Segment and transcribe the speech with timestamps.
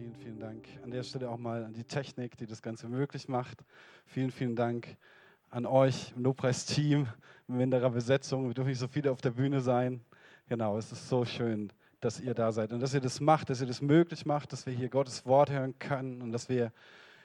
[0.00, 0.66] Vielen, vielen Dank.
[0.82, 3.62] An der Stelle auch mal an die Technik, die das Ganze möglich macht.
[4.06, 4.96] Vielen, vielen Dank
[5.50, 7.06] an euch im Lobpreisteam,
[7.48, 8.46] in minderer Besetzung.
[8.46, 10.00] Wir dürfen nicht so viele auf der Bühne sein.
[10.48, 13.60] Genau, es ist so schön, dass ihr da seid und dass ihr das macht, dass
[13.60, 16.72] ihr das möglich macht, dass wir hier Gottes Wort hören können und dass wir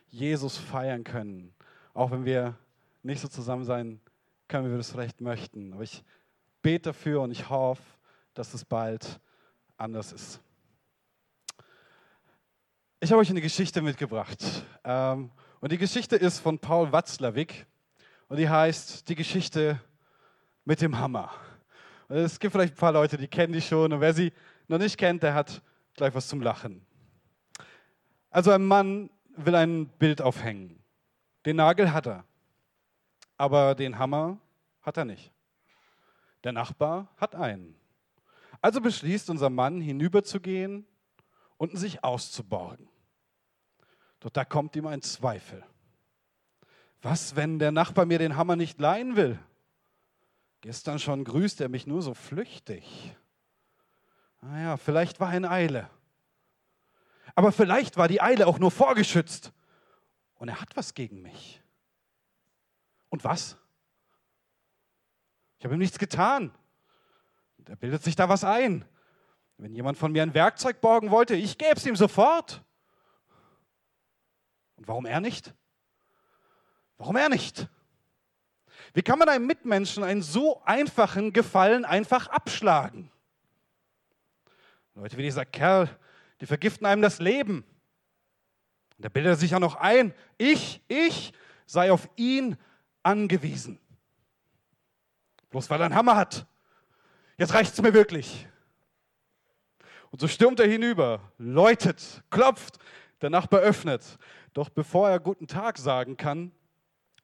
[0.10, 1.54] Jesus feiern können.
[1.94, 2.57] Auch wenn wir
[3.04, 4.02] nicht so zusammen sein
[4.50, 5.71] können, wie wir das vielleicht möchten.
[5.71, 6.04] Aber ich
[6.62, 7.84] bete dafür und ich hoffe,
[8.34, 9.21] dass es bald
[9.78, 10.42] anders ist.
[13.05, 14.44] Ich habe euch eine Geschichte mitgebracht.
[14.84, 17.68] Ähm, und die Geschichte ist von Paul Watzlawick
[18.30, 19.80] und die heißt Die Geschichte
[20.63, 21.30] mit dem Hammer.
[22.08, 24.34] Und es gibt vielleicht ein paar Leute, die kennen die schon und wer sie
[24.68, 25.62] noch nicht kennt, der hat
[25.94, 26.84] gleich was zum Lachen.
[28.32, 30.80] Also ein Mann will ein Bild aufhängen.
[31.46, 32.24] Den Nagel hat er,
[33.38, 34.40] aber den Hammer
[34.82, 35.32] hat er nicht.
[36.44, 37.76] Der Nachbar hat einen.
[38.62, 40.88] Also beschließt unser Mann, hinüberzugehen
[41.58, 42.90] und sich auszuborgen.
[44.25, 45.63] Doch da kommt ihm ein Zweifel.
[47.04, 49.37] Was, wenn der Nachbar mir den Hammer nicht leihen will?
[50.62, 53.15] Gestern schon grüßt er mich nur so flüchtig.
[54.41, 55.91] Naja, vielleicht war er in Eile.
[57.35, 59.54] Aber vielleicht war die Eile auch nur vorgeschützt.
[60.34, 61.62] Und er hat was gegen mich.
[63.10, 63.57] Und was?
[65.59, 66.51] Ich habe ihm nichts getan.
[67.67, 68.85] Er bildet sich da was ein.
[69.59, 72.65] Wenn jemand von mir ein Werkzeug borgen wollte, ich gäbe es ihm sofort.
[74.78, 75.53] Und warum er nicht?
[76.97, 77.68] Warum er nicht?
[78.94, 83.12] Wie kann man einem Mitmenschen einen so einfachen Gefallen einfach abschlagen?
[84.95, 85.90] Leute wie dieser Kerl,
[86.40, 87.66] die vergiften einem das Leben.
[88.97, 91.34] Und da bildet er sich ja noch ein, ich, ich
[91.66, 92.57] sei auf ihn
[93.03, 93.79] angewiesen.
[95.50, 96.45] Bloß weil er einen Hammer hat.
[97.38, 98.47] Jetzt reicht es mir wirklich.
[100.12, 102.79] Und so stürmt er hinüber, läutet, klopft,
[103.22, 104.17] der Nachbar öffnet.
[104.56, 106.53] Doch bevor er guten Tag sagen kann,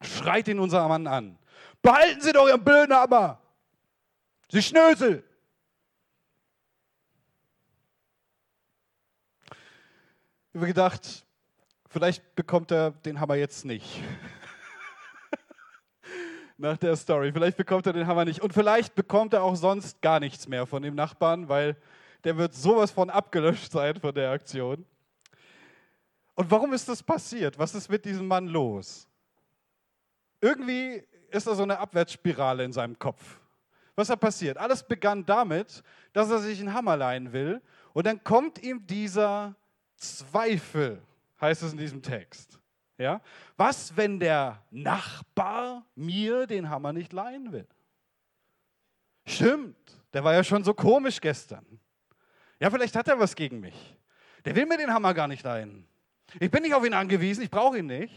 [0.02, 1.40] schreit ihn unser Mann an.
[1.82, 3.40] Behalten Sie doch Ihren blöden Hammer!
[4.50, 5.24] Sie Schnösel!
[9.50, 11.26] Ich habe gedacht,
[11.88, 14.04] vielleicht bekommt er den Hammer jetzt nicht.
[16.58, 17.32] Nach der Story.
[17.32, 18.42] Vielleicht bekommt er den Hammer nicht.
[18.42, 21.78] Und vielleicht bekommt er auch sonst gar nichts mehr von dem Nachbarn, weil
[22.26, 24.86] der wird sowas von abgelöscht sein von der Aktion.
[26.36, 27.58] Und warum ist das passiert?
[27.60, 29.08] Was ist mit diesem Mann los?
[30.40, 33.40] Irgendwie ist da so eine Abwärtsspirale in seinem Kopf.
[33.96, 34.58] Was da passiert?
[34.58, 35.84] Alles begann damit,
[36.14, 37.62] dass er sich einen Hammer leihen will
[37.94, 39.56] und dann kommt ihm dieser
[39.98, 41.02] Zweifel,
[41.40, 42.60] heißt es in diesem Text.
[42.98, 43.22] Ja?
[43.58, 47.68] Was, wenn der Nachbar mir den Hammer nicht leihen will?
[49.26, 49.78] Stimmt,
[50.14, 51.80] der war ja schon so komisch gestern.
[52.60, 53.98] Ja, vielleicht hat er was gegen mich.
[54.46, 55.88] Der will mir den Hammer gar nicht leihen.
[56.40, 58.14] Ich bin nicht auf ihn angewiesen, ich brauche ihn nicht.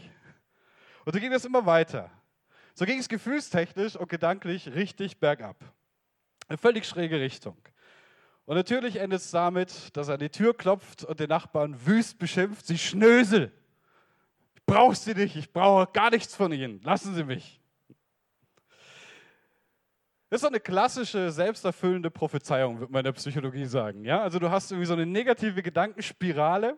[1.03, 2.09] Und so ging das immer weiter.
[2.73, 5.57] So ging es gefühlstechnisch und gedanklich richtig bergab.
[6.47, 7.57] Eine völlig schräge Richtung.
[8.45, 12.19] Und natürlich endet es damit, dass er an die Tür klopft und den Nachbarn wüst
[12.19, 13.51] beschimpft, sie Schnösel.
[14.55, 16.81] Ich brauche sie nicht, ich brauche gar nichts von ihnen.
[16.83, 17.59] Lassen Sie mich.
[20.29, 24.03] Das ist so eine klassische, selbsterfüllende Prophezeiung, würde man in der Psychologie sagen.
[24.05, 24.21] Ja?
[24.21, 26.77] Also du hast irgendwie so eine negative Gedankenspirale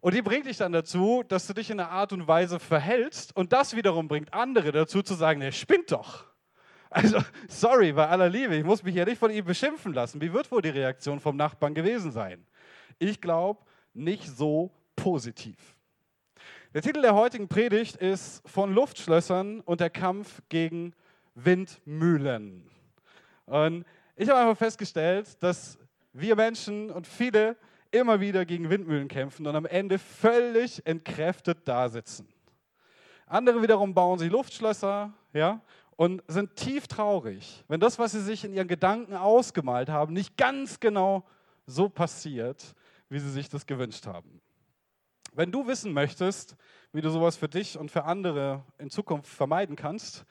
[0.00, 3.34] und die bringt dich dann dazu, dass du dich in einer Art und Weise verhältst
[3.36, 6.24] und das wiederum bringt andere dazu zu sagen, der spinnt doch.
[6.90, 10.20] Also, sorry, bei aller Liebe, ich muss mich ja nicht von ihm beschimpfen lassen.
[10.20, 12.46] Wie wird wohl die Reaktion vom Nachbarn gewesen sein?
[12.98, 13.64] Ich glaube,
[13.94, 15.56] nicht so positiv.
[16.74, 20.94] Der Titel der heutigen Predigt ist Von Luftschlössern und der Kampf gegen
[21.34, 22.68] Windmühlen.
[23.46, 23.84] Und
[24.16, 25.78] ich habe einfach festgestellt, dass
[26.12, 27.56] wir Menschen und viele
[27.90, 32.28] immer wieder gegen Windmühlen kämpfen und am Ende völlig entkräftet dasitzen.
[33.26, 35.60] Andere wiederum bauen sich Luftschlösser, ja,
[35.96, 40.36] und sind tief traurig, wenn das, was sie sich in ihren Gedanken ausgemalt haben, nicht
[40.36, 41.24] ganz genau
[41.66, 42.74] so passiert,
[43.08, 44.40] wie sie sich das gewünscht haben.
[45.32, 46.56] Wenn du wissen möchtest,
[46.92, 50.24] wie du sowas für dich und für andere in Zukunft vermeiden kannst,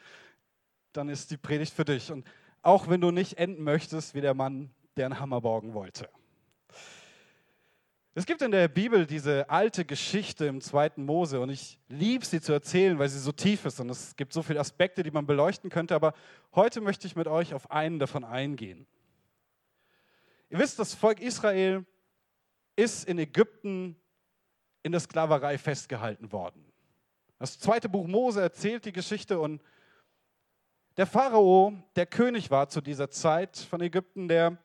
[0.93, 2.11] dann ist die Predigt für dich.
[2.11, 2.25] Und
[2.61, 6.09] auch wenn du nicht enden möchtest wie der Mann, der einen Hammer borgen wollte.
[8.17, 12.41] Es gibt in der Bibel diese alte Geschichte im zweiten Mose und ich liebe sie
[12.41, 15.27] zu erzählen, weil sie so tief ist und es gibt so viele Aspekte, die man
[15.27, 16.15] beleuchten könnte, aber
[16.55, 18.87] heute möchte ich mit euch auf einen davon eingehen.
[20.49, 21.85] Ihr wisst, das Volk Israel
[22.75, 23.95] ist in Ägypten
[24.81, 26.65] in der Sklaverei festgehalten worden.
[27.37, 29.61] Das zweite Buch Mose erzählt die Geschichte und
[30.97, 34.57] der Pharao, der König war zu dieser Zeit von Ägypten, der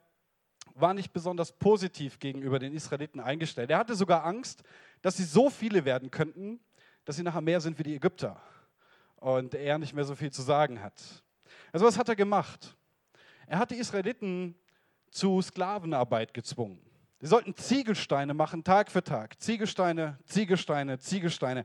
[0.75, 3.71] war nicht besonders positiv gegenüber den Israeliten eingestellt.
[3.71, 4.63] Er hatte sogar Angst,
[5.03, 6.61] dass sie so viele werden könnten,
[7.05, 8.41] dass sie nachher mehr sind wie die Ägypter
[9.17, 11.03] und er nicht mehr so viel zu sagen hat.
[11.73, 12.77] Also was hat er gemacht?
[13.47, 14.55] Er hat die Israeliten
[15.11, 16.81] zu Sklavenarbeit gezwungen.
[17.21, 19.41] Sie sollten Ziegelsteine machen, Tag für Tag.
[19.41, 21.65] Ziegelsteine, Ziegelsteine, Ziegelsteine.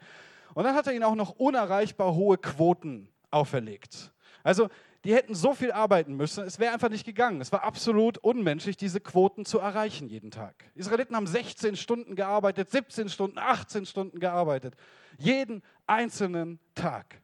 [0.53, 4.13] Und dann hat er ihnen auch noch unerreichbar hohe Quoten auferlegt.
[4.43, 4.69] Also
[5.07, 7.39] die hätten so viel arbeiten müssen, es wäre einfach nicht gegangen.
[7.39, 10.65] Es war absolut unmenschlich, diese Quoten zu erreichen jeden Tag.
[10.75, 14.75] Die Israeliten haben 16 Stunden gearbeitet, 17 Stunden, 18 Stunden gearbeitet.
[15.17, 17.21] Jeden einzelnen Tag.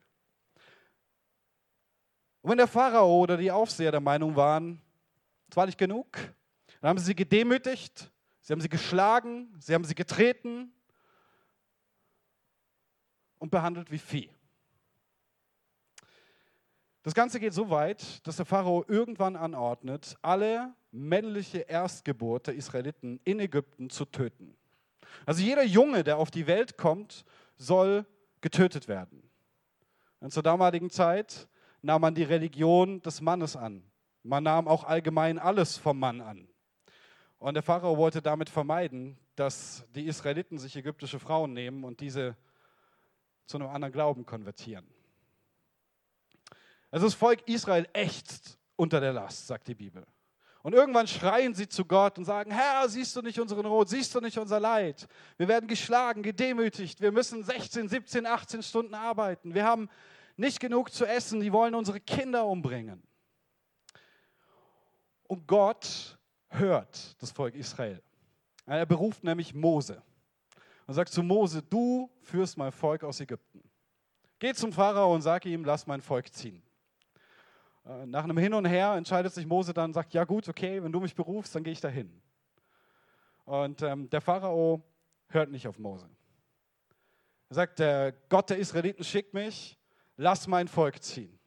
[2.41, 4.81] Und wenn der Pharao oder die Aufseher der Meinung waren,
[5.49, 6.17] es war nicht genug,
[6.79, 8.09] dann haben sie sie gedemütigt,
[8.39, 10.71] sie haben sie geschlagen, sie haben sie getreten
[13.39, 14.32] und behandelt wie Vieh.
[17.03, 23.19] Das Ganze geht so weit, dass der Pharao irgendwann anordnet, alle männliche Erstgeburt der Israeliten
[23.25, 24.55] in Ägypten zu töten.
[25.25, 27.25] Also jeder Junge, der auf die Welt kommt,
[27.57, 28.05] soll
[28.39, 29.29] getötet werden.
[30.21, 31.49] Und zur damaligen Zeit
[31.81, 33.83] nahm man die Religion des Mannes an.
[34.23, 36.47] Man nahm auch allgemein alles vom Mann an.
[37.37, 42.37] Und der Pharao wollte damit vermeiden, dass die Israeliten sich ägyptische Frauen nehmen und diese
[43.45, 44.87] zu einem anderen Glauben konvertieren.
[46.93, 50.05] Also das Volk Israel ächzt unter der Last, sagt die Bibel.
[50.61, 54.13] Und irgendwann schreien sie zu Gott und sagen, Herr, siehst du nicht unseren Not, siehst
[54.13, 55.07] du nicht unser Leid?
[55.37, 59.55] Wir werden geschlagen, gedemütigt, wir müssen 16, 17, 18 Stunden arbeiten.
[59.55, 59.89] Wir haben
[60.37, 63.01] nicht genug zu essen, die wollen unsere Kinder umbringen.
[65.23, 66.19] Und Gott
[66.49, 68.03] hört das Volk Israel.
[68.67, 69.99] Er beruft nämlich Mose
[70.85, 73.63] und sagt zu Mose, du führst mein Volk aus Ägypten.
[74.37, 76.62] Geh zum Pharao und sag ihm, lass mein Volk ziehen.
[77.85, 80.91] Äh, nach einem Hin und Her entscheidet sich Mose dann sagt, ja gut, okay, wenn
[80.91, 82.21] du mich berufst, dann gehe ich dahin.
[83.45, 84.81] Und ähm, der Pharao
[85.27, 86.09] hört nicht auf Mose.
[87.49, 89.77] Er sagt, der Gott der Israeliten schickt mich,
[90.15, 91.37] lass mein Volk ziehen.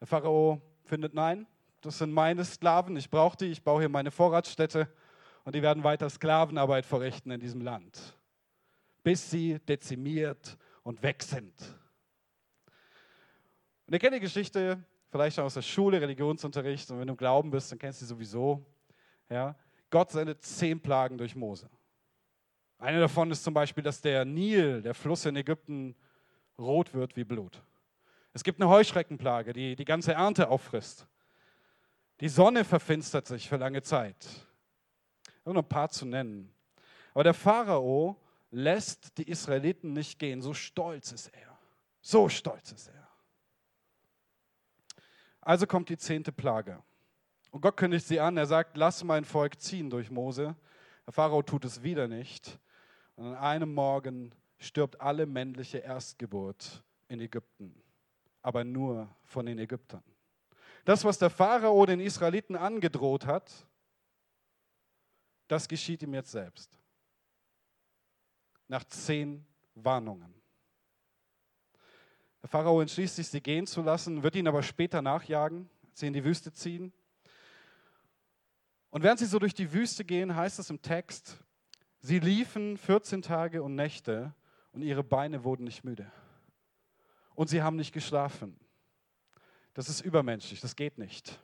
[0.00, 1.46] Der Pharao findet, nein,
[1.80, 4.92] das sind meine Sklaven, ich brauche die, ich baue hier meine Vorratsstätte
[5.44, 8.18] und die werden weiter Sklavenarbeit verrichten in diesem Land,
[9.02, 11.54] bis sie dezimiert und weg sind.
[13.86, 14.84] Und ihr kennt die Geschichte
[15.16, 16.90] vielleicht aus der Schule, Religionsunterricht.
[16.90, 18.64] Und wenn du im Glauben bist, dann kennst du sie sowieso.
[19.30, 19.56] Ja?
[19.88, 21.70] Gott sendet zehn Plagen durch Mose.
[22.78, 25.96] Eine davon ist zum Beispiel, dass der Nil, der Fluss in Ägypten,
[26.58, 27.62] rot wird wie Blut.
[28.34, 31.06] Es gibt eine Heuschreckenplage, die die ganze Ernte auffrisst.
[32.20, 34.26] Die Sonne verfinstert sich für lange Zeit.
[35.46, 36.52] Nur ein paar zu nennen.
[37.14, 38.20] Aber der Pharao
[38.50, 40.42] lässt die Israeliten nicht gehen.
[40.42, 41.58] So stolz ist er.
[42.02, 43.05] So stolz ist er.
[45.46, 46.82] Also kommt die zehnte Plage.
[47.52, 48.36] Und Gott kündigt sie an.
[48.36, 50.56] Er sagt, lass mein Volk ziehen durch Mose.
[51.06, 52.58] Der Pharao tut es wieder nicht.
[53.14, 57.80] Und an einem Morgen stirbt alle männliche Erstgeburt in Ägypten.
[58.42, 60.02] Aber nur von den Ägyptern.
[60.84, 63.68] Das, was der Pharao den Israeliten angedroht hat,
[65.46, 66.76] das geschieht ihm jetzt selbst.
[68.66, 69.46] Nach zehn
[69.76, 70.35] Warnungen.
[72.46, 76.24] Pharao entschließt sich, sie gehen zu lassen, wird ihn aber später nachjagen, sie in die
[76.24, 76.92] Wüste ziehen.
[78.90, 81.38] Und während sie so durch die Wüste gehen, heißt es im Text,
[82.00, 84.34] sie liefen 14 Tage und Nächte
[84.72, 86.10] und ihre Beine wurden nicht müde.
[87.34, 88.58] Und sie haben nicht geschlafen.
[89.74, 91.38] Das ist übermenschlich, das geht nicht.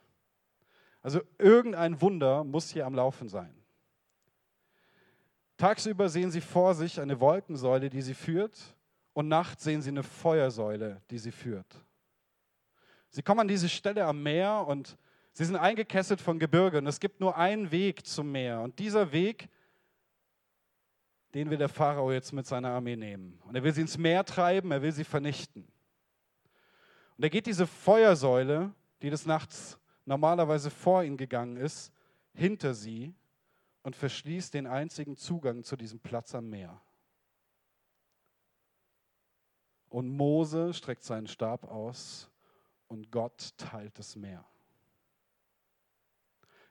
[1.03, 3.55] Also irgendein Wunder muss hier am Laufen sein.
[5.57, 8.75] Tagsüber sehen sie vor sich eine Wolkensäule, die sie führt
[9.13, 11.85] und nachts sehen sie eine Feuersäule, die sie führt.
[13.11, 14.97] Sie kommen an diese Stelle am Meer und
[15.33, 18.61] sie sind eingekesselt von Gebirge und es gibt nur einen Weg zum Meer.
[18.61, 19.49] Und dieser Weg,
[21.35, 23.39] den will der Pharao jetzt mit seiner Armee nehmen.
[23.45, 25.67] Und er will sie ins Meer treiben, er will sie vernichten.
[27.17, 31.93] Und er geht diese Feuersäule, die des Nachts normalerweise vor ihnen gegangen ist,
[32.33, 33.15] hinter sie
[33.83, 36.81] und verschließt den einzigen Zugang zu diesem Platz am Meer.
[39.93, 42.31] Und Mose streckt seinen Stab aus
[42.89, 44.43] und Gott teilt das Meer.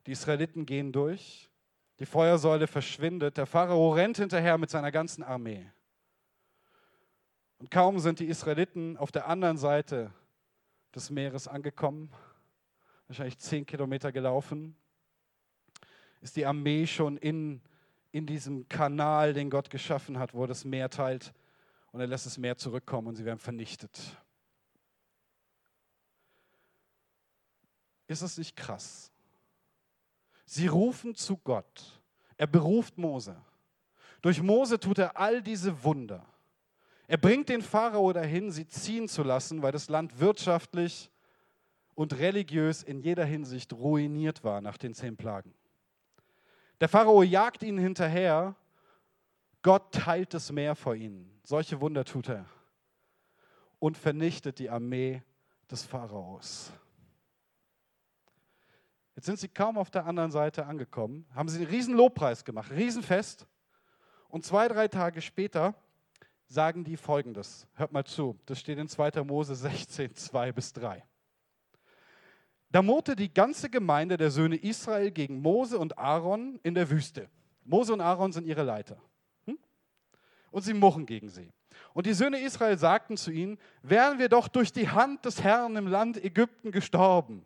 [0.07, 1.51] Die Israeliten gehen durch,
[1.99, 5.71] die Feuersäule verschwindet, der Pharao rennt hinterher mit seiner ganzen Armee.
[7.59, 10.11] Und kaum sind die Israeliten auf der anderen Seite
[10.95, 12.11] des Meeres angekommen,
[13.05, 14.75] wahrscheinlich zehn Kilometer gelaufen,
[16.21, 17.61] ist die Armee schon in,
[18.11, 21.35] in diesem Kanal, den Gott geschaffen hat, wo das Meer teilt,
[21.91, 23.99] und er lässt das Meer zurückkommen und sie werden vernichtet.
[28.07, 29.11] Ist das nicht krass?
[30.45, 32.01] Sie rufen zu Gott.
[32.35, 33.41] Er beruft Mose.
[34.21, 36.25] Durch Mose tut er all diese Wunder.
[37.07, 41.09] Er bringt den Pharao dahin, sie ziehen zu lassen, weil das Land wirtschaftlich
[41.95, 45.53] und religiös in jeder Hinsicht ruiniert war nach den zehn Plagen.
[46.79, 48.55] Der Pharao jagt ihnen hinterher.
[49.61, 51.40] Gott teilt das Meer vor ihnen.
[51.43, 52.45] Solche Wunder tut er.
[53.79, 55.23] Und vernichtet die Armee
[55.69, 56.71] des Pharaos.
[59.15, 62.71] Jetzt sind sie kaum auf der anderen Seite angekommen, haben sie einen riesen Lobpreis gemacht,
[62.71, 63.47] Riesenfest.
[64.29, 65.75] Und zwei, drei Tage später
[66.47, 67.67] sagen die folgendes.
[67.75, 69.23] Hört mal zu, das steht in 2.
[69.23, 71.03] Mose 16, 2 bis 3.
[72.71, 77.29] Da murrte die ganze Gemeinde der Söhne Israel gegen Mose und Aaron in der Wüste.
[77.63, 78.97] Mose und Aaron sind ihre Leiter.
[80.51, 81.51] Und sie murren gegen sie.
[81.93, 85.75] Und die Söhne Israel sagten zu ihnen, wären wir doch durch die Hand des Herrn
[85.75, 87.45] im Land Ägypten gestorben,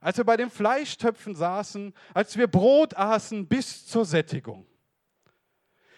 [0.00, 4.66] als wir bei den Fleischtöpfen saßen, als wir Brot aßen bis zur Sättigung.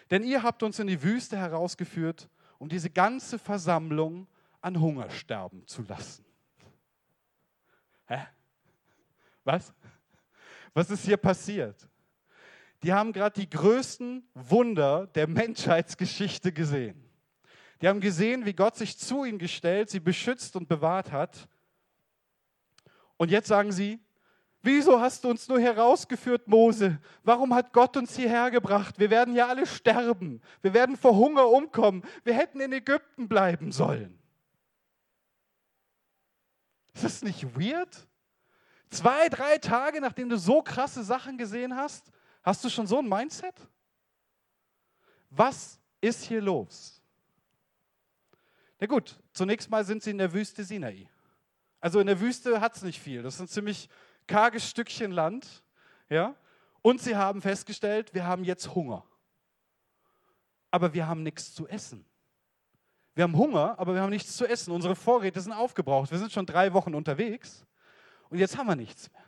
[0.09, 4.27] Denn ihr habt uns in die Wüste herausgeführt, um diese ganze Versammlung
[4.59, 6.25] an Hunger sterben zu lassen.
[8.07, 8.27] Hä?
[9.43, 9.73] Was?
[10.73, 11.87] Was ist hier passiert?
[12.83, 17.11] Die haben gerade die größten Wunder der Menschheitsgeschichte gesehen.
[17.81, 21.47] Die haben gesehen, wie Gott sich zu ihnen gestellt, sie beschützt und bewahrt hat.
[23.17, 23.99] Und jetzt sagen sie,
[24.61, 26.99] wieso hast du uns nur herausgeführt, Mose?
[27.23, 28.99] Warum hat Gott uns hierher gebracht?
[28.99, 30.41] Wir werden ja alle sterben.
[30.61, 32.03] Wir werden vor Hunger umkommen.
[32.23, 34.17] Wir hätten in Ägypten bleiben sollen.
[36.93, 38.07] Ist das nicht weird?
[38.89, 42.11] Zwei, drei Tage, nachdem du so krasse Sachen gesehen hast,
[42.43, 43.55] hast du schon so ein Mindset?
[45.29, 47.01] Was ist hier los?
[48.79, 51.07] Na gut, zunächst mal sind sie in der Wüste Sinai.
[51.79, 53.23] Also in der Wüste hat es nicht viel.
[53.23, 53.89] Das ist ein ziemlich
[54.27, 55.63] karges Stückchen Land.
[56.09, 56.35] Ja?
[56.81, 59.05] Und sie haben festgestellt, wir haben jetzt Hunger.
[60.71, 62.05] Aber wir haben nichts zu essen.
[63.13, 64.71] Wir haben Hunger, aber wir haben nichts zu essen.
[64.71, 66.11] Unsere Vorräte sind aufgebraucht.
[66.11, 67.65] Wir sind schon drei Wochen unterwegs.
[68.29, 69.23] Und jetzt haben wir nichts mehr.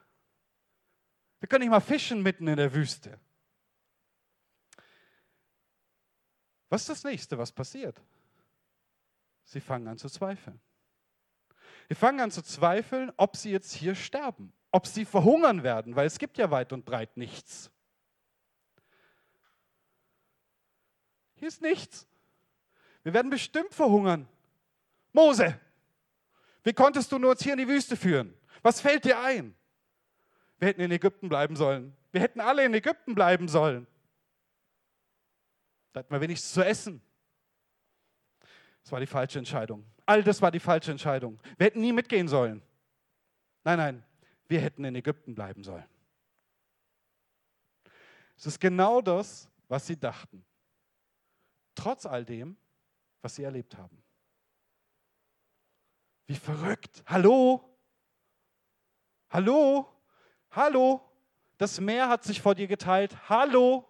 [1.43, 3.19] Wir können nicht mal fischen mitten in der Wüste.
[6.69, 8.01] Was ist das nächste, was passiert?
[9.43, 10.61] Sie fangen an zu zweifeln.
[11.89, 16.07] Sie fangen an zu zweifeln, ob sie jetzt hier sterben, ob sie verhungern werden, weil
[16.07, 17.69] es gibt ja weit und breit nichts.
[21.35, 22.07] Hier ist nichts.
[23.03, 24.29] Wir werden bestimmt verhungern.
[25.11, 25.59] Mose,
[26.63, 28.33] wie konntest du nur uns hier in die Wüste führen?
[28.61, 29.57] Was fällt dir ein?
[30.59, 31.95] Wir hätten in Ägypten bleiben sollen.
[32.11, 33.87] Wir hätten alle in Ägypten bleiben sollen.
[35.91, 37.01] Da hatten wir wenigstens zu essen.
[38.83, 39.85] Das war die falsche Entscheidung.
[40.05, 41.39] All das war die falsche Entscheidung.
[41.57, 42.61] Wir hätten nie mitgehen sollen.
[43.63, 44.03] Nein, nein,
[44.47, 45.85] wir hätten in Ägypten bleiben sollen.
[48.35, 50.43] Es ist genau das, was sie dachten.
[51.75, 52.57] Trotz all dem,
[53.21, 54.03] was sie erlebt haben.
[56.25, 57.03] Wie verrückt.
[57.05, 57.77] Hallo?
[59.29, 59.89] Hallo?
[60.55, 61.01] Hallo?
[61.57, 63.15] Das Meer hat sich vor dir geteilt.
[63.27, 63.85] Hallo?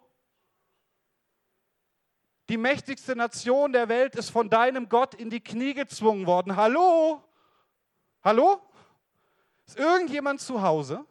[2.48, 6.56] Die mächtigste Nation der Welt ist von deinem Gott in die Knie gezwungen worden.
[6.56, 7.22] Hallo?
[8.22, 8.60] Hallo?
[9.66, 11.04] Ist irgendjemand zu Hause?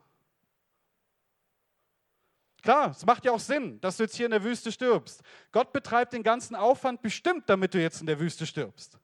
[2.62, 5.22] Klar, es macht ja auch Sinn, dass du jetzt hier in der Wüste stirbst.
[5.52, 8.98] Gott betreibt den ganzen Aufwand bestimmt, damit du jetzt in der Wüste stirbst.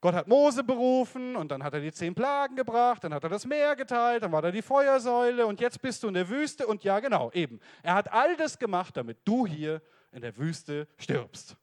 [0.00, 3.28] Gott hat Mose berufen und dann hat er die zehn Plagen gebracht, dann hat er
[3.28, 6.66] das Meer geteilt, dann war da die Feuersäule und jetzt bist du in der Wüste
[6.66, 7.60] und ja genau, eben.
[7.82, 11.56] Er hat all das gemacht, damit du hier in der Wüste stirbst.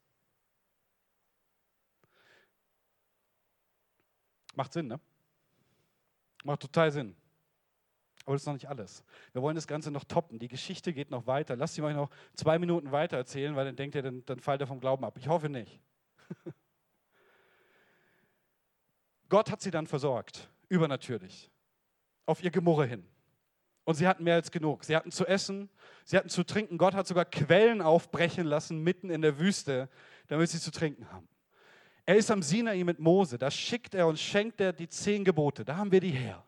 [4.56, 5.00] Macht Sinn, ne?
[6.44, 7.16] Macht total Sinn.
[8.26, 9.04] Aber das ist noch nicht alles.
[9.32, 10.38] Wir wollen das Ganze noch toppen.
[10.38, 11.56] Die Geschichte geht noch weiter.
[11.56, 14.62] Lasst sie euch noch zwei Minuten weiter erzählen, weil dann denkt ihr, dann, dann fällt
[14.62, 15.18] er vom Glauben ab.
[15.18, 15.80] Ich hoffe nicht.
[19.30, 21.52] Gott hat sie dann versorgt, übernatürlich,
[22.26, 23.06] auf ihr Gemurre hin.
[23.84, 24.84] Und sie hatten mehr als genug.
[24.84, 25.70] Sie hatten zu essen,
[26.04, 26.78] sie hatten zu trinken.
[26.78, 29.90] Gott hat sogar Quellen aufbrechen lassen mitten in der Wüste,
[30.28, 31.28] damit sie zu trinken haben.
[32.06, 35.66] Er ist am Sinai mit Mose, da schickt er und schenkt er die zehn Gebote,
[35.66, 36.44] da haben wir die her.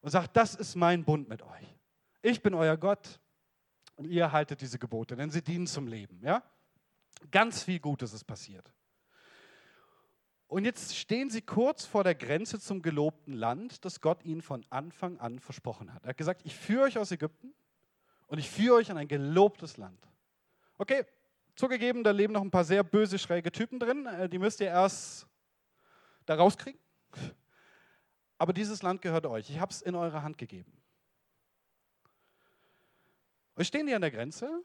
[0.00, 1.76] Und sagt, das ist mein Bund mit euch.
[2.22, 3.20] Ich bin euer Gott
[3.96, 6.20] und ihr haltet diese Gebote, denn sie dienen zum Leben.
[6.22, 6.42] Ja?
[7.30, 8.72] Ganz viel Gutes ist passiert.
[10.52, 14.66] Und jetzt stehen sie kurz vor der Grenze zum gelobten Land, das Gott ihnen von
[14.68, 16.04] Anfang an versprochen hat.
[16.04, 17.54] Er hat gesagt, ich führe euch aus Ägypten
[18.26, 19.98] und ich führe euch in ein gelobtes Land.
[20.76, 21.06] Okay,
[21.56, 24.04] zugegeben, da leben noch ein paar sehr böse, schräge Typen drin.
[24.04, 25.26] Äh, die müsst ihr erst
[26.26, 26.78] da rauskriegen.
[28.36, 29.48] Aber dieses Land gehört euch.
[29.48, 30.70] Ich habe es in eure Hand gegeben.
[33.54, 34.62] Und stehen die an der Grenze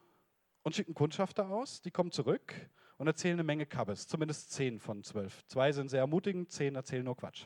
[0.64, 2.54] und schicken Kundschafter aus, die kommen zurück
[2.98, 5.46] und erzählen eine Menge Kabbes, zumindest zehn von zwölf.
[5.48, 7.46] Zwei sind sehr ermutigend, zehn erzählen nur Quatsch.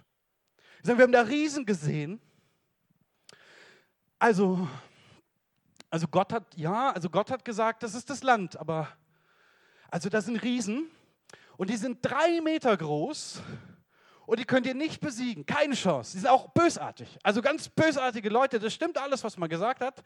[0.82, 2.22] Sie sagen, wir haben da Riesen gesehen.
[4.18, 4.68] Also,
[5.90, 8.88] also Gott hat, ja, also Gott hat gesagt, das ist das Land, aber
[9.90, 10.90] also das sind Riesen
[11.58, 13.42] und die sind drei Meter groß
[14.26, 15.46] und die könnt ihr nicht besiegen.
[15.46, 16.14] Keine Chance.
[16.14, 17.20] Die sind auch bösartig.
[17.22, 18.60] Also ganz bösartige Leute.
[18.60, 20.04] Das stimmt alles, was man gesagt hat.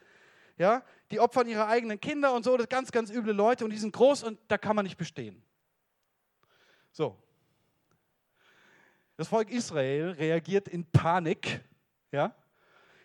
[0.58, 2.56] Ja, die opfern ihre eigenen Kinder und so.
[2.56, 5.42] Das ganz, ganz üble Leute und die sind groß und da kann man nicht bestehen.
[6.92, 7.16] So.
[9.16, 11.60] Das Volk Israel reagiert in Panik.
[12.12, 12.34] Ja,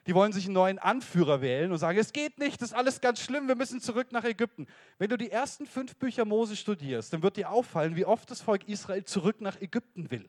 [0.08, 3.02] die wollen sich einen neuen Anführer wählen und sagen, es geht nicht, das ist alles
[3.02, 4.68] ganz schlimm, wir müssen zurück nach Ägypten.
[4.98, 8.42] Wenn du die ersten fünf Bücher Mose studierst, dann wird dir auffallen, wie oft das
[8.42, 10.28] Volk Israel zurück nach Ägypten will.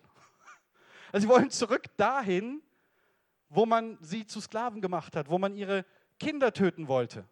[1.10, 2.62] Also sie wollen zurück dahin,
[3.48, 5.84] wo man sie zu Sklaven gemacht hat, wo man ihre
[6.22, 7.24] Kinder töten wollte.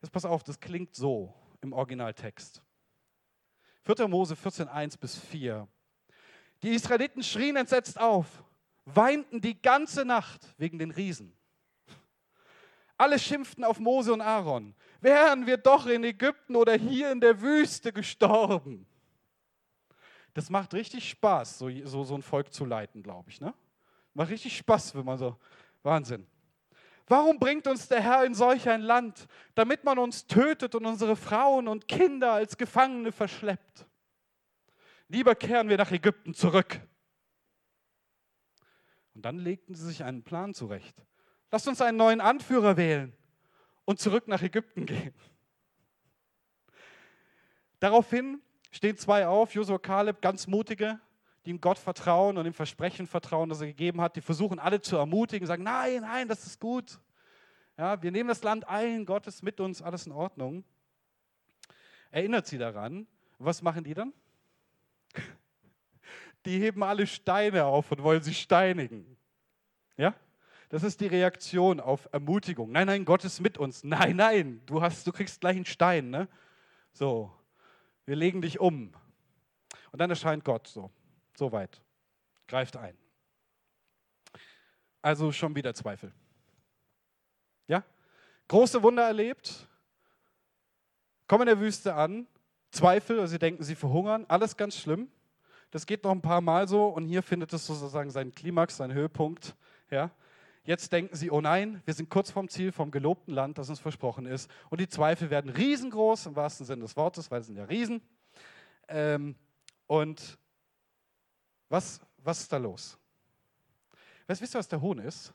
[0.00, 2.62] Jetzt pass auf, das klingt so im Originaltext.
[3.82, 4.08] 4.
[4.08, 5.68] Mose 14, 1 bis 4.
[6.62, 8.26] Die Israeliten schrien entsetzt auf
[8.86, 11.36] weinten die ganze Nacht wegen den Riesen.
[12.96, 14.74] Alle schimpften auf Mose und Aaron.
[15.00, 18.86] Wären wir doch in Ägypten oder hier in der Wüste gestorben.
[20.32, 23.40] Das macht richtig Spaß, so, so, so ein Volk zu leiten, glaube ich.
[23.40, 23.52] Ne?
[24.14, 25.36] Macht richtig Spaß, wenn man so.
[25.82, 26.26] Wahnsinn.
[27.06, 31.16] Warum bringt uns der Herr in solch ein Land, damit man uns tötet und unsere
[31.16, 33.86] Frauen und Kinder als Gefangene verschleppt?
[35.08, 36.80] Lieber kehren wir nach Ägypten zurück.
[39.14, 40.96] Und dann legten sie sich einen Plan zurecht.
[41.50, 43.12] Lasst uns einen neuen Anführer wählen
[43.84, 45.14] und zurück nach Ägypten gehen.
[47.80, 51.00] Daraufhin stehen zwei auf, Josua Kaleb, ganz mutige,
[51.44, 54.16] die ihm Gott vertrauen und dem Versprechen vertrauen, das er gegeben hat.
[54.16, 57.00] Die versuchen alle zu ermutigen, sagen, nein, nein, das ist gut.
[57.78, 60.64] Ja, wir nehmen das Land ein, Gott ist mit uns, alles in Ordnung.
[62.10, 63.06] Erinnert sie daran.
[63.38, 64.12] Was machen die dann?
[66.44, 69.16] die heben alle Steine auf und wollen sie steinigen.
[69.96, 70.14] Ja?
[70.68, 72.70] Das ist die Reaktion auf Ermutigung.
[72.70, 73.82] Nein, nein, Gott ist mit uns.
[73.82, 76.10] Nein, nein, du, hast, du kriegst gleich einen Stein.
[76.10, 76.28] Ne?
[76.92, 77.32] So,
[78.04, 78.92] wir legen dich um.
[79.90, 80.90] Und dann erscheint Gott so,
[81.40, 81.80] so weit,
[82.46, 82.94] greift ein.
[85.00, 86.12] Also schon wieder Zweifel.
[87.66, 87.82] Ja?
[88.48, 89.66] Große Wunder erlebt,
[91.26, 92.26] kommen in der Wüste an,
[92.70, 95.08] Zweifel, sie denken, sie verhungern, alles ganz schlimm.
[95.70, 98.92] Das geht noch ein paar Mal so und hier findet es sozusagen seinen Klimax, seinen
[98.92, 99.56] Höhepunkt.
[99.90, 100.10] Ja?
[100.64, 103.80] Jetzt denken sie, oh nein, wir sind kurz vom Ziel, vom gelobten Land, das uns
[103.80, 104.50] versprochen ist.
[104.68, 108.02] Und die Zweifel werden riesengroß, im wahrsten Sinne des Wortes, weil sie sind ja Riesen.
[108.88, 109.36] Ähm,
[109.86, 110.38] und
[111.70, 112.98] was, was ist da los?
[114.26, 115.32] Weißt, wisst ihr, was der Hohn ist?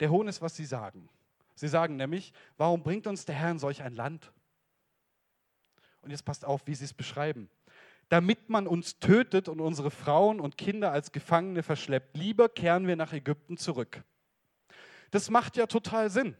[0.00, 1.08] Der Hohn ist, was sie sagen.
[1.54, 4.32] Sie sagen nämlich, warum bringt uns der Herr in solch ein Land?
[6.00, 7.48] Und jetzt passt auf, wie sie es beschreiben
[8.08, 12.16] damit man uns tötet und unsere Frauen und Kinder als Gefangene verschleppt.
[12.16, 14.02] Lieber kehren wir nach Ägypten zurück.
[15.10, 16.36] Das macht ja total Sinn.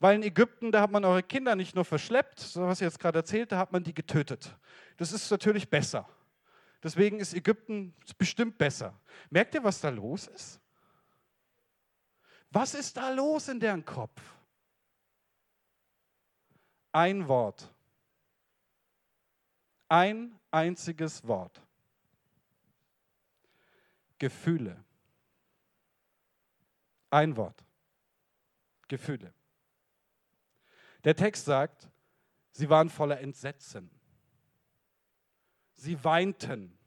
[0.00, 2.98] Weil in Ägypten, da hat man eure Kinder nicht nur verschleppt, so was ich jetzt
[2.98, 4.56] gerade erzählt, da hat man die getötet.
[4.96, 6.08] Das ist natürlich besser.
[6.84, 9.00] Deswegen ist Ägypten bestimmt besser.
[9.30, 10.60] Merkt ihr, was da los ist?
[12.50, 14.20] Was ist da los in deren Kopf?
[16.92, 17.72] Ein Wort.
[19.88, 21.62] Ein einziges Wort.
[24.18, 24.84] Gefühle.
[27.08, 27.64] Ein Wort.
[28.88, 29.32] Gefühle.
[31.02, 31.88] Der Text sagt,
[32.52, 33.90] sie waren voller Entsetzen.
[35.74, 36.78] Sie weinten.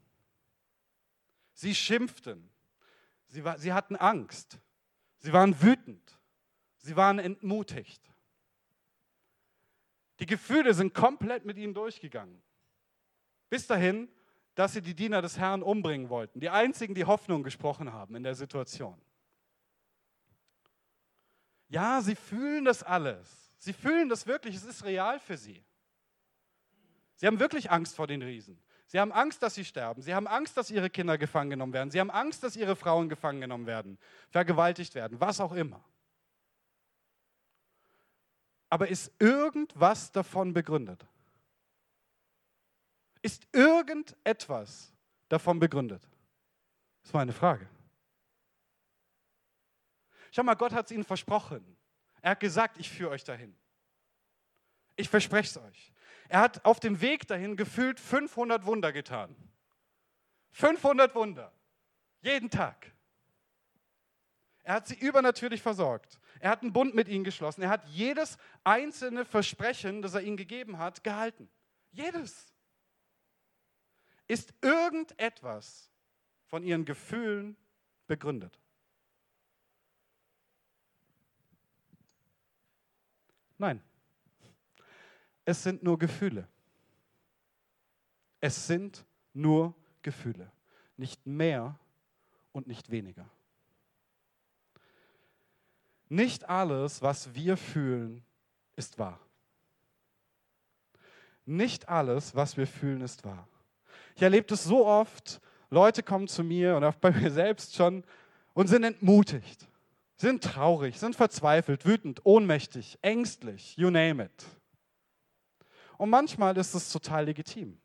[1.53, 2.49] Sie schimpften.
[3.27, 4.59] Sie, war, sie hatten Angst.
[5.19, 6.19] Sie waren wütend.
[6.77, 8.01] Sie waren entmutigt.
[10.19, 12.41] Die Gefühle sind komplett mit ihnen durchgegangen.
[13.49, 14.09] Bis dahin,
[14.55, 16.39] dass sie die Diener des Herrn umbringen wollten.
[16.39, 18.99] Die einzigen, die Hoffnung gesprochen haben in der Situation.
[21.69, 23.53] Ja, sie fühlen das alles.
[23.59, 25.63] Sie fühlen das wirklich, es ist real für sie.
[27.15, 28.59] Sie haben wirklich Angst vor den Riesen.
[28.87, 30.01] Sie haben Angst, dass sie sterben.
[30.01, 31.91] Sie haben Angst, dass ihre Kinder gefangen genommen werden.
[31.91, 33.97] Sie haben Angst, dass ihre Frauen gefangen genommen werden,
[34.29, 35.83] vergewaltigt werden, was auch immer.
[38.69, 41.05] Aber ist irgendwas davon begründet?
[43.21, 44.93] Ist irgendetwas
[45.27, 46.03] davon begründet?
[47.01, 47.67] Das ist meine Frage.
[50.31, 51.77] Schau mal, Gott hat es ihnen versprochen.
[52.21, 53.55] Er hat gesagt, ich führe euch dahin.
[54.95, 55.93] Ich verspreche es euch.
[56.29, 59.35] Er hat auf dem Weg dahin gefühlt 500 Wunder getan.
[60.51, 61.53] 500 Wunder.
[62.21, 62.91] Jeden Tag.
[64.63, 66.19] Er hat sie übernatürlich versorgt.
[66.39, 67.61] Er hat einen Bund mit ihnen geschlossen.
[67.61, 71.49] Er hat jedes einzelne Versprechen, das er ihnen gegeben hat, gehalten.
[71.91, 72.53] Jedes.
[74.27, 75.89] Ist irgendetwas
[76.47, 77.55] von ihren Gefühlen
[78.07, 78.59] begründet?
[83.57, 83.81] Nein.
[85.47, 86.45] Es sind nur Gefühle.
[88.41, 90.51] Es sind nur Gefühle.
[90.97, 91.79] Nicht mehr
[92.51, 93.29] und nicht weniger.
[96.09, 98.25] Nicht alles, was wir fühlen,
[98.75, 99.21] ist wahr.
[101.45, 103.47] Nicht alles, was wir fühlen, ist wahr.
[104.17, 105.39] Ich erlebe das so oft.
[105.69, 108.03] Leute kommen zu mir und auch bei mir selbst schon
[108.53, 109.65] und sind entmutigt,
[110.17, 114.56] sind traurig, sind verzweifelt, wütend, ohnmächtig, ängstlich, you name it.
[115.97, 117.77] Und manchmal ist es total legitim.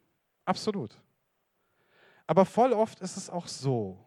[0.44, 0.96] Absolut.
[2.26, 3.98] Aber voll oft ist es auch so,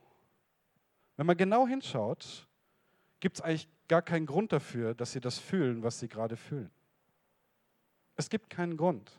[1.17, 2.47] wenn man genau hinschaut,
[3.19, 6.71] gibt es eigentlich gar keinen Grund dafür, dass sie das fühlen, was sie gerade fühlen.
[8.15, 9.11] Es gibt keinen Grund.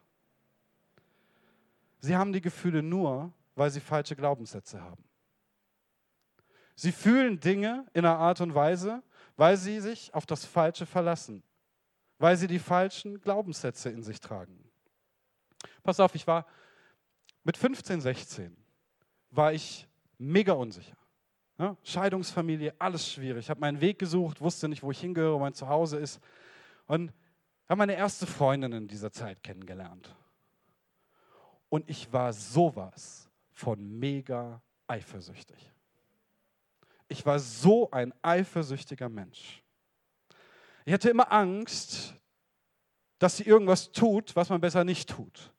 [2.01, 5.05] Sie haben die Gefühle nur, weil sie falsche Glaubenssätze haben.
[6.75, 9.03] Sie fühlen Dinge in einer Art und Weise,
[9.37, 11.43] weil sie sich auf das Falsche verlassen,
[12.19, 14.66] weil sie die falschen Glaubenssätze in sich tragen.
[15.87, 16.45] Pass auf, ich war
[17.45, 18.57] mit 15, 16,
[19.31, 19.87] war ich
[20.19, 20.97] mega unsicher.
[21.59, 23.47] Ja, Scheidungsfamilie, alles schwierig.
[23.47, 26.21] Ich habe meinen Weg gesucht, wusste nicht, wo ich hingehöre, wo mein Zuhause ist.
[26.87, 27.13] Und
[27.69, 30.15] habe meine erste Freundin in dieser Zeit kennengelernt.
[31.69, 35.73] Und ich war sowas von mega eifersüchtig.
[37.09, 39.63] Ich war so ein eifersüchtiger Mensch.
[40.85, 42.15] Ich hatte immer Angst,
[43.19, 45.53] dass sie irgendwas tut, was man besser nicht tut.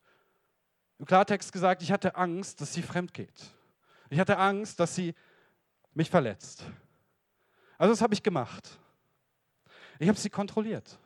[0.99, 3.53] Im Klartext gesagt, ich hatte Angst, dass sie fremd geht.
[4.09, 5.13] Ich hatte Angst, dass sie
[5.93, 6.63] mich verletzt.
[7.77, 8.79] Also das habe ich gemacht.
[9.99, 10.97] Ich habe sie kontrolliert.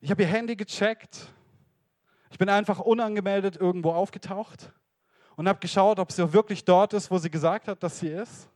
[0.00, 1.28] Ich habe ihr Handy gecheckt.
[2.30, 4.72] Ich bin einfach unangemeldet irgendwo aufgetaucht
[5.36, 8.48] und habe geschaut, ob sie wirklich dort ist, wo sie gesagt hat, dass sie ist.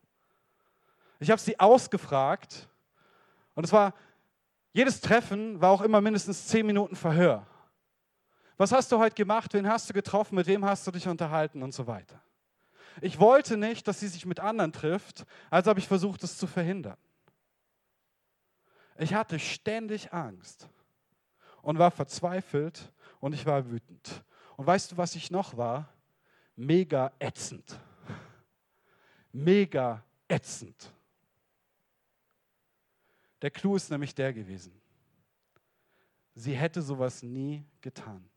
[1.21, 2.69] Ich habe sie ausgefragt
[3.55, 3.95] und es war,
[4.73, 7.47] jedes Treffen war auch immer mindestens zehn Minuten Verhör.
[8.59, 9.55] Was hast du heute gemacht?
[9.55, 10.35] Wen hast du getroffen?
[10.35, 11.63] Mit wem hast du dich unterhalten?
[11.63, 12.21] Und so weiter.
[13.01, 16.49] Ich wollte nicht, dass sie sich mit anderen trifft, also habe ich versucht, es zu
[16.49, 16.97] verhindern.
[18.99, 20.69] Ich hatte ständig Angst
[21.63, 24.25] und war verzweifelt und ich war wütend.
[24.57, 25.89] Und weißt du, was ich noch war?
[26.57, 27.79] Mega ätzend.
[29.31, 30.93] Mega ätzend.
[33.41, 34.73] Der Clou ist nämlich der gewesen.
[36.35, 38.29] Sie hätte sowas nie getan.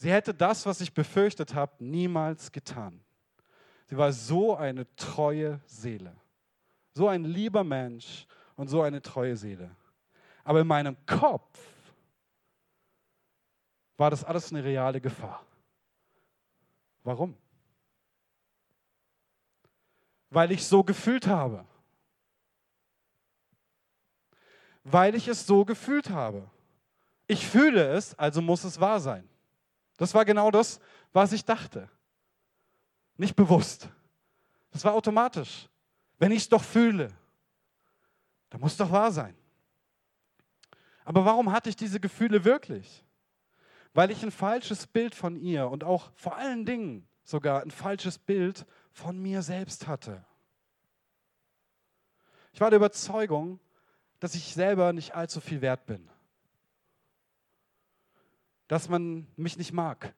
[0.00, 3.04] Sie hätte das, was ich befürchtet habe, niemals getan.
[3.84, 6.16] Sie war so eine treue Seele.
[6.94, 9.76] So ein lieber Mensch und so eine treue Seele.
[10.42, 11.60] Aber in meinem Kopf
[13.98, 15.44] war das alles eine reale Gefahr.
[17.04, 17.36] Warum?
[20.30, 21.66] Weil ich so gefühlt habe.
[24.82, 26.48] Weil ich es so gefühlt habe.
[27.26, 29.29] Ich fühle es, also muss es wahr sein.
[30.00, 30.80] Das war genau das,
[31.12, 31.86] was ich dachte.
[33.18, 33.86] Nicht bewusst.
[34.70, 35.68] Das war automatisch.
[36.18, 37.12] Wenn ich es doch fühle,
[38.48, 39.36] dann muss es doch wahr sein.
[41.04, 43.04] Aber warum hatte ich diese Gefühle wirklich?
[43.92, 48.16] Weil ich ein falsches Bild von ihr und auch vor allen Dingen sogar ein falsches
[48.16, 50.24] Bild von mir selbst hatte.
[52.54, 53.60] Ich war der Überzeugung,
[54.18, 56.09] dass ich selber nicht allzu viel wert bin
[58.70, 60.14] dass man mich nicht mag,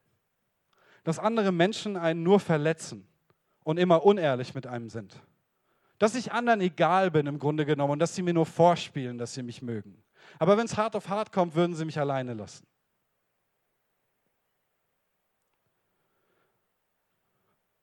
[1.03, 3.07] dass andere Menschen einen nur verletzen
[3.63, 5.19] und immer unehrlich mit einem sind,
[5.97, 9.33] dass ich anderen egal bin im Grunde genommen und dass sie mir nur vorspielen, dass
[9.33, 10.03] sie mich mögen.
[10.37, 12.67] Aber wenn es hart auf hart kommt, würden sie mich alleine lassen.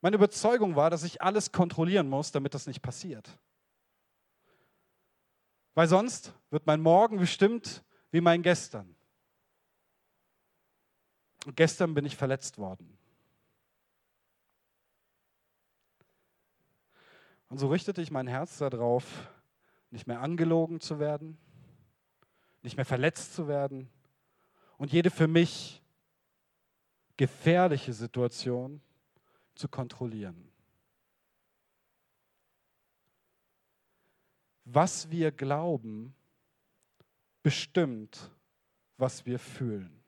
[0.00, 3.28] Meine Überzeugung war, dass ich alles kontrollieren muss, damit das nicht passiert.
[5.74, 8.94] Weil sonst wird mein Morgen bestimmt wie mein Gestern.
[11.46, 12.98] Und gestern bin ich verletzt worden.
[17.48, 19.28] Und so richtete ich mein Herz darauf,
[19.90, 21.36] nicht mehr angelogen zu werden,
[22.62, 23.90] nicht mehr verletzt zu werden
[24.78, 25.82] und jede für mich
[27.16, 28.80] gefährliche Situation
[29.54, 30.50] zu kontrollieren.
[34.64, 36.14] Was wir glauben,
[37.42, 38.30] bestimmt,
[38.96, 39.99] was wir fühlen.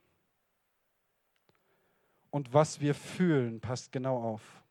[2.32, 4.64] Und was wir fühlen, passt genau auf.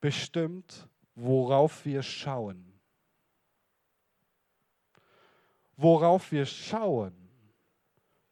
[0.00, 2.72] Bestimmt, worauf wir schauen.
[5.82, 7.12] worauf wir schauen,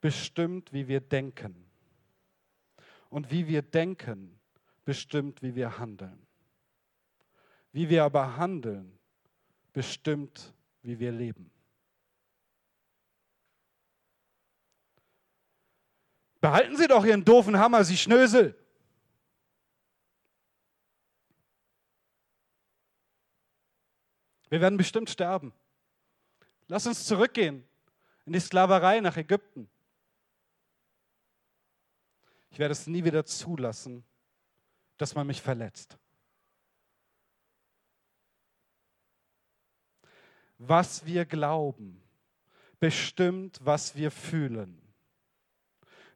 [0.01, 1.67] bestimmt, wie wir denken.
[3.09, 4.39] Und wie wir denken,
[4.85, 6.27] bestimmt, wie wir handeln.
[7.73, 8.99] Wie wir aber handeln,
[9.73, 11.51] bestimmt, wie wir leben.
[16.41, 18.57] Behalten Sie doch Ihren doofen Hammer, Sie Schnösel.
[24.49, 25.53] Wir werden bestimmt sterben.
[26.67, 27.65] Lass uns zurückgehen
[28.25, 29.71] in die Sklaverei nach Ägypten.
[32.51, 34.05] Ich werde es nie wieder zulassen,
[34.97, 35.97] dass man mich verletzt.
[40.59, 42.03] Was wir glauben,
[42.79, 44.90] bestimmt, was wir fühlen.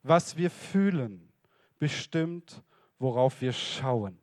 [0.07, 1.33] Was wir fühlen,
[1.79, 2.62] bestimmt,
[2.99, 4.19] worauf wir schauen.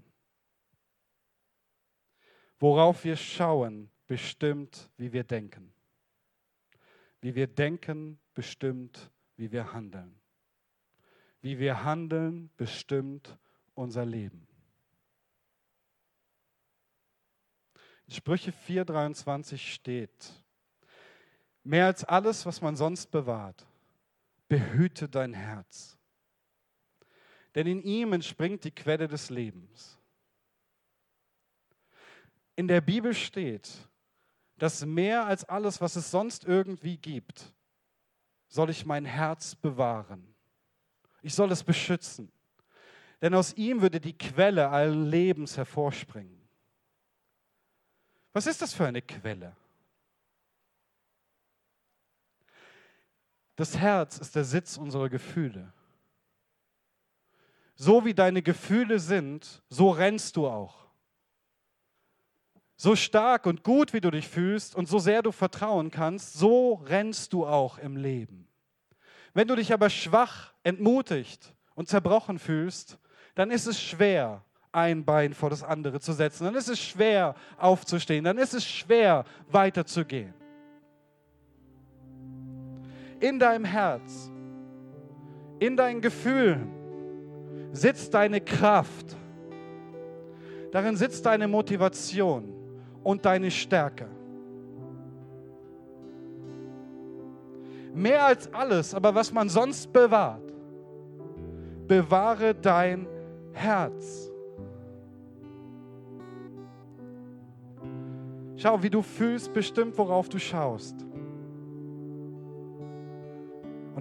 [2.59, 5.73] Worauf wir schauen, bestimmt, wie wir denken.
[7.19, 10.19] Wie wir denken, bestimmt, wie wir handeln.
[11.41, 13.35] Wie wir handeln, bestimmt
[13.73, 14.47] unser Leben.
[18.05, 20.31] In Sprüche 4:23 steht,
[21.63, 23.65] mehr als alles, was man sonst bewahrt,
[24.51, 25.97] behüte dein Herz.
[27.55, 29.97] Denn in ihm entspringt die Quelle des Lebens.
[32.57, 33.71] In der Bibel steht,
[34.57, 37.53] dass mehr als alles, was es sonst irgendwie gibt,
[38.49, 40.35] soll ich mein Herz bewahren.
[41.21, 42.29] Ich soll es beschützen.
[43.21, 46.41] Denn aus ihm würde die Quelle allen Lebens hervorspringen.
[48.33, 49.55] Was ist das für eine Quelle?
[53.61, 55.71] Das Herz ist der Sitz unserer Gefühle.
[57.75, 60.87] So wie deine Gefühle sind, so rennst du auch.
[62.75, 66.73] So stark und gut, wie du dich fühlst und so sehr du vertrauen kannst, so
[66.85, 68.47] rennst du auch im Leben.
[69.35, 72.97] Wenn du dich aber schwach, entmutigt und zerbrochen fühlst,
[73.35, 76.45] dann ist es schwer, ein Bein vor das andere zu setzen.
[76.45, 78.23] Dann ist es schwer, aufzustehen.
[78.23, 80.40] Dann ist es schwer, weiterzugehen
[83.21, 84.31] in deinem Herz,
[85.59, 86.67] in deinen Gefühlen
[87.71, 89.15] sitzt deine Kraft.
[90.71, 92.53] Darin sitzt deine Motivation
[93.03, 94.07] und deine Stärke.
[97.93, 100.53] Mehr als alles, aber was man sonst bewahrt,
[101.87, 103.05] bewahre dein
[103.51, 104.31] Herz.
[108.55, 110.95] Schau, wie du fühlst, bestimmt, worauf du schaust.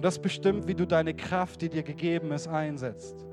[0.01, 3.23] Und das bestimmt, wie du deine Kraft, die dir gegeben ist, einsetzt.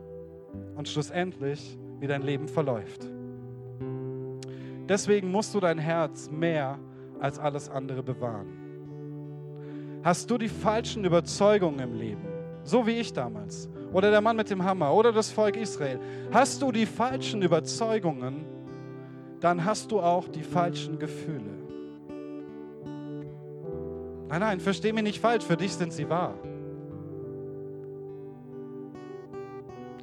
[0.76, 3.10] Und schlussendlich, wie dein Leben verläuft.
[4.86, 6.78] Deswegen musst du dein Herz mehr
[7.20, 10.00] als alles andere bewahren.
[10.02, 12.28] Hast du die falschen Überzeugungen im Leben,
[12.64, 15.98] so wie ich damals, oder der Mann mit dem Hammer, oder das Volk Israel,
[16.30, 18.44] hast du die falschen Überzeugungen,
[19.40, 21.48] dann hast du auch die falschen Gefühle.
[24.28, 26.34] Nein, nein, versteh mich nicht falsch, für dich sind sie wahr.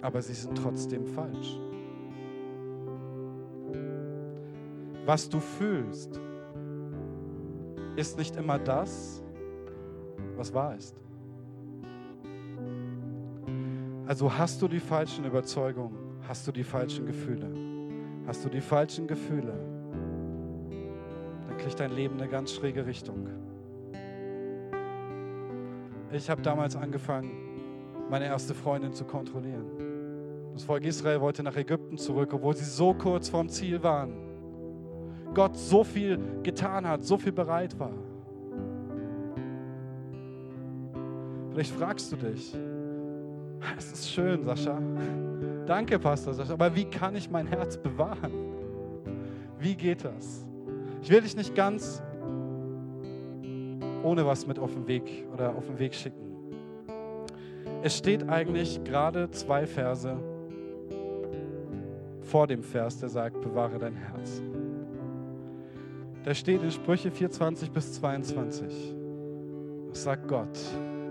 [0.05, 1.59] Aber sie sind trotzdem falsch.
[5.05, 6.19] Was du fühlst,
[7.95, 9.23] ist nicht immer das,
[10.35, 10.95] was wahr ist.
[14.05, 17.49] Also hast du die falschen Überzeugungen, hast du die falschen Gefühle.
[18.27, 19.53] Hast du die falschen Gefühle,
[21.47, 23.27] dann kriegt dein Leben eine ganz schräge Richtung.
[26.11, 27.31] Ich habe damals angefangen,
[28.09, 29.84] meine erste Freundin zu kontrollieren.
[30.55, 34.13] Das Volk Israel wollte nach Ägypten zurück, obwohl sie so kurz vorm Ziel waren.
[35.33, 37.91] Gott so viel getan hat, so viel bereit war.
[41.51, 42.55] Vielleicht fragst du dich,
[43.77, 44.81] es ist schön, Sascha.
[45.65, 48.31] Danke, Pastor Sascha, aber wie kann ich mein Herz bewahren?
[49.59, 50.47] Wie geht das?
[51.01, 52.01] Ich will dich nicht ganz
[54.03, 56.23] ohne was mit auf den Weg oder auf den Weg schicken.
[57.83, 60.17] Es steht eigentlich gerade zwei Verse
[62.35, 64.43] vor dem Vers, der sagt, bewahre dein Herz.
[66.25, 68.93] Da steht in Sprüche 24 bis 22,
[69.87, 70.59] das sagt Gott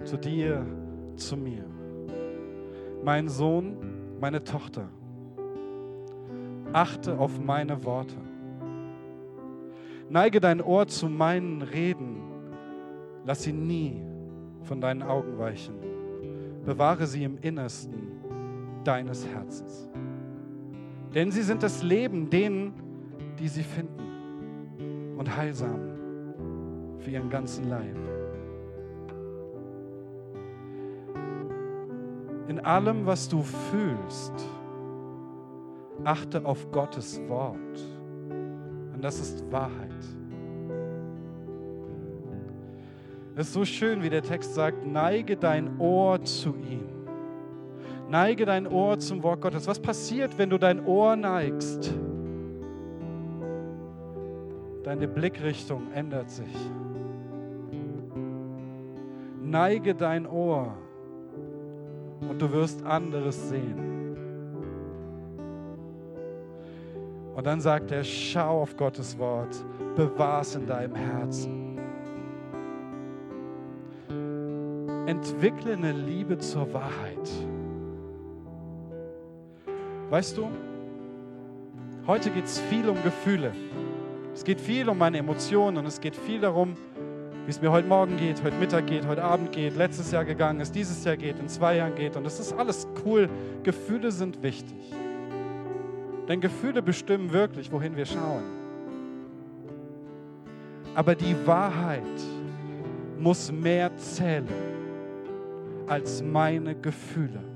[0.04, 0.66] zu dir,
[1.16, 1.64] zu mir.
[3.02, 3.74] Mein Sohn,
[4.20, 4.90] meine Tochter,
[6.74, 8.16] achte auf meine Worte.
[10.10, 12.20] Neige dein Ohr zu meinen Reden,
[13.24, 14.02] lass sie nie
[14.64, 15.76] von deinen Augen weichen.
[16.66, 18.12] Bewahre sie im Innersten
[18.84, 19.88] deines Herzens.
[21.14, 22.74] Denn sie sind das Leben denen,
[23.38, 25.79] die sie finden und heilsam
[26.98, 27.96] für ihren ganzen Leib.
[32.48, 34.33] In allem, was du fühlst,
[36.03, 37.81] achte auf Gottes Wort.
[38.92, 39.90] Und das ist Wahrheit.
[43.37, 47.04] Es ist so schön, wie der Text sagt, neige dein Ohr zu ihm
[48.14, 49.66] Neige dein Ohr zum Wort Gottes.
[49.66, 51.92] Was passiert, wenn du dein Ohr neigst?
[54.85, 56.55] Deine Blickrichtung ändert sich.
[59.42, 60.77] Neige dein Ohr
[62.20, 64.16] und du wirst anderes sehen.
[67.35, 69.57] Und dann sagt er, schau auf Gottes Wort,
[69.96, 71.79] bewahr es in deinem Herzen.
[75.07, 77.29] Entwickle eine Liebe zur Wahrheit.
[80.14, 80.48] Weißt du,
[82.07, 83.50] heute geht es viel um Gefühle.
[84.33, 86.74] Es geht viel um meine Emotionen und es geht viel darum,
[87.44, 90.61] wie es mir heute Morgen geht, heute Mittag geht, heute Abend geht, letztes Jahr gegangen
[90.61, 92.14] ist, dieses Jahr geht, in zwei Jahren geht.
[92.14, 93.29] Und das ist alles cool.
[93.64, 94.79] Gefühle sind wichtig.
[96.29, 98.44] Denn Gefühle bestimmen wirklich, wohin wir schauen.
[100.94, 102.05] Aber die Wahrheit
[103.18, 104.46] muss mehr zählen
[105.88, 107.54] als meine Gefühle.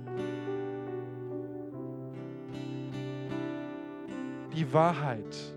[4.59, 5.55] Die Wahrheit,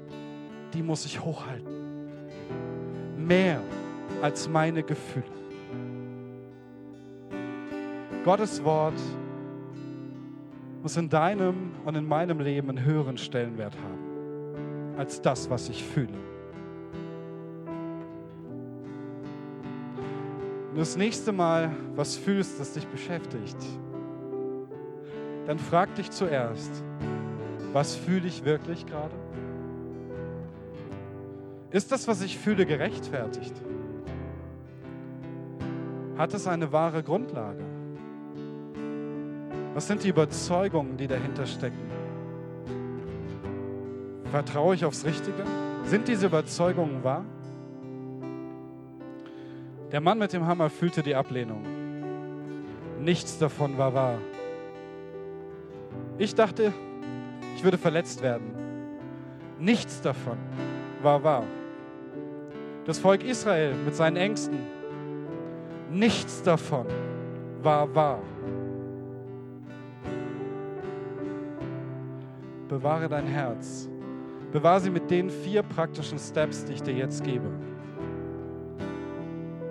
[0.75, 1.73] die muss ich hochhalten.
[3.17, 3.59] Mehr
[4.21, 5.25] als meine Gefühle.
[8.23, 8.93] Gottes Wort
[10.83, 15.83] muss in deinem und in meinem Leben einen höheren Stellenwert haben als das, was ich
[15.83, 16.13] fühle.
[20.67, 23.57] Wenn du das nächste Mal was fühlst, das dich beschäftigt,
[25.47, 26.83] dann frag dich zuerst,
[27.73, 29.15] was fühle ich wirklich gerade?
[31.71, 33.53] Ist das, was ich fühle, gerechtfertigt?
[36.17, 37.63] Hat es eine wahre Grundlage?
[39.73, 41.79] Was sind die Überzeugungen, die dahinter stecken?
[44.31, 45.43] Vertraue ich aufs Richtige?
[45.85, 47.23] Sind diese Überzeugungen wahr?
[49.91, 51.63] Der Mann mit dem Hammer fühlte die Ablehnung.
[52.99, 54.17] Nichts davon war wahr.
[56.17, 56.71] Ich dachte,
[57.55, 58.51] ich würde verletzt werden.
[59.59, 60.37] Nichts davon
[61.01, 61.43] war wahr.
[62.85, 64.57] Das Volk Israel mit seinen Ängsten,
[65.91, 66.87] nichts davon
[67.61, 68.19] war wahr.
[72.67, 73.89] Bewahre dein Herz.
[74.51, 77.49] Bewahre sie mit den vier praktischen Steps, die ich dir jetzt gebe.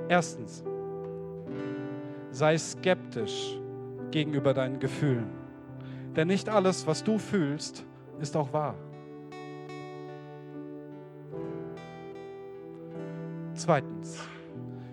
[0.09, 0.65] Erstens,
[2.31, 3.59] sei skeptisch
[4.11, 5.40] gegenüber deinen Gefühlen.
[6.17, 7.85] Denn nicht alles, was du fühlst,
[8.21, 8.75] ist auch wahr.
[13.55, 14.19] Zweitens,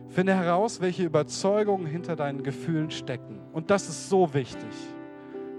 [0.10, 3.40] finde heraus, welche Überzeugungen hinter deinen Gefühlen stecken.
[3.54, 4.70] Und das ist so wichtig,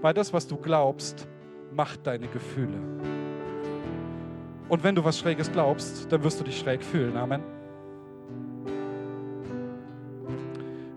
[0.01, 1.27] weil das, was du glaubst,
[1.73, 2.77] macht deine Gefühle.
[4.69, 7.17] Und wenn du was Schräges glaubst, dann wirst du dich schräg fühlen.
[7.17, 7.41] Amen.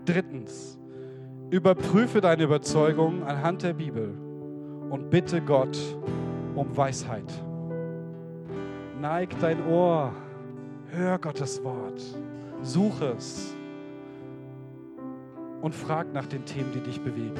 [0.04, 0.78] Drittens,
[1.50, 4.14] überprüfe deine Überzeugungen anhand der Bibel
[4.92, 5.78] und bitte Gott
[6.54, 7.24] um Weisheit.
[9.00, 10.12] Neig dein Ohr,
[10.90, 12.02] hör Gottes Wort,
[12.60, 13.56] suche es
[15.62, 17.32] und frag nach den Themen, die dich bewegen.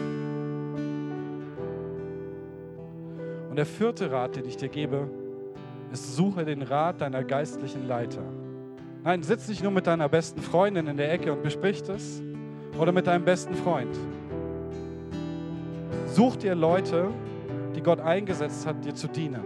[3.50, 5.10] Und der vierte Rat, den ich dir gebe,
[5.92, 8.22] ist, suche den Rat deiner geistlichen Leiter.
[9.04, 12.22] Nein, sitz nicht nur mit deiner besten Freundin in der Ecke und besprich das
[12.78, 13.94] oder mit deinem besten Freund.
[16.06, 17.10] Such dir Leute,
[17.74, 19.42] die Gott eingesetzt hat, dir zu dienen.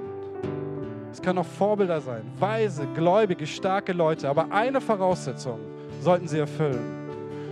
[1.12, 4.28] Es können auch Vorbilder sein, weise, gläubige, starke Leute.
[4.28, 5.58] Aber eine Voraussetzung
[6.02, 7.06] sollten sie erfüllen.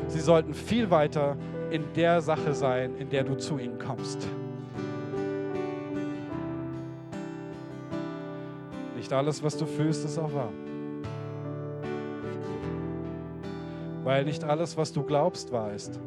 [0.08, 1.36] Sie sollten viel weiter
[1.70, 4.28] in der Sache sein, in der du zu ihnen kommst.
[8.96, 10.50] Nicht alles, was du fühlst, ist auch wahr.
[14.02, 15.98] Weil nicht alles, was du glaubst, wahr ist.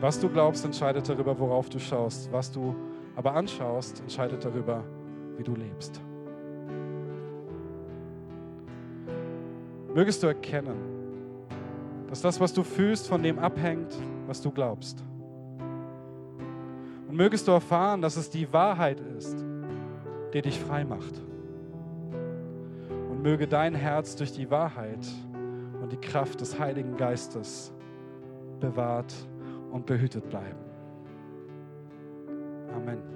[0.00, 2.30] Was du glaubst, entscheidet darüber, worauf du schaust.
[2.30, 2.74] Was du
[3.14, 4.84] aber anschaust, entscheidet darüber,
[5.38, 6.00] wie du lebst.
[9.94, 10.76] Mögest du erkennen,
[12.10, 15.02] dass das, was du fühlst, von dem abhängt, was du glaubst.
[17.08, 19.42] Und mögest du erfahren, dass es die Wahrheit ist,
[20.34, 21.22] der dich frei macht.
[22.90, 25.06] Und möge dein Herz durch die Wahrheit
[25.80, 27.72] und die Kraft des Heiligen Geistes
[28.60, 29.14] bewahrt
[29.72, 30.58] und behütet bleiben.
[32.74, 33.15] Amen.